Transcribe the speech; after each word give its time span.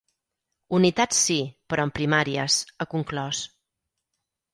Unitat 0.77 1.17
sí, 1.17 1.37
però 1.73 1.85
amb 1.87 1.95
primàries, 1.97 2.57
ha 2.79 2.87
conclòs. 2.95 3.43